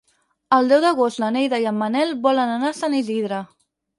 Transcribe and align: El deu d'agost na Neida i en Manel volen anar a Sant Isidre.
El 0.55 0.69
deu 0.71 0.79
d'agost 0.85 1.19
na 1.23 1.29
Neida 1.35 1.59
i 1.65 1.69
en 1.73 1.77
Manel 1.83 2.15
volen 2.25 2.55
anar 2.57 2.71
a 2.75 2.79
Sant 2.81 2.95
Isidre. 3.03 3.43